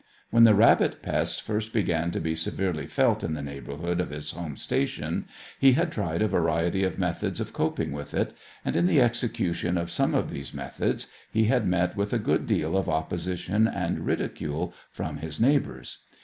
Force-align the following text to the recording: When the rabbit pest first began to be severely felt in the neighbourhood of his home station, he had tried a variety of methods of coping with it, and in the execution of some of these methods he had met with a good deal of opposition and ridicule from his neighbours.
When 0.31 0.45
the 0.45 0.55
rabbit 0.55 1.03
pest 1.03 1.43
first 1.43 1.71
began 1.71 2.09
to 2.09 2.19
be 2.19 2.33
severely 2.33 2.87
felt 2.87 3.23
in 3.23 3.35
the 3.35 3.43
neighbourhood 3.43 4.01
of 4.01 4.09
his 4.09 4.31
home 4.31 4.57
station, 4.57 5.25
he 5.59 5.73
had 5.73 5.91
tried 5.91 6.23
a 6.23 6.27
variety 6.27 6.83
of 6.83 6.97
methods 6.97 7.39
of 7.39 7.53
coping 7.53 7.91
with 7.91 8.15
it, 8.15 8.35
and 8.65 8.75
in 8.75 8.87
the 8.87 8.99
execution 8.99 9.77
of 9.77 9.91
some 9.91 10.15
of 10.15 10.31
these 10.31 10.55
methods 10.55 11.05
he 11.31 11.43
had 11.43 11.67
met 11.67 11.95
with 11.95 12.13
a 12.13 12.17
good 12.17 12.47
deal 12.47 12.75
of 12.75 12.89
opposition 12.89 13.67
and 13.67 14.03
ridicule 14.07 14.73
from 14.89 15.17
his 15.17 15.39
neighbours. 15.39 15.99